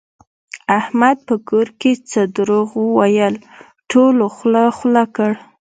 [0.79, 3.35] احمد په کور کې څه دروغ وویل
[3.91, 5.31] ټولو خوله خوله کړ.